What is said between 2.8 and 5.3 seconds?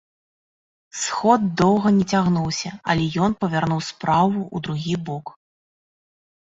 але ён павярнуў справу ў другі бок.